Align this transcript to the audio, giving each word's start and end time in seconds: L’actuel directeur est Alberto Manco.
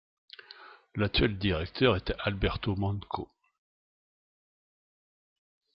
L’actuel 0.95 1.37
directeur 1.37 1.95
est 1.95 2.11
Alberto 2.23 2.75
Manco. 2.75 3.29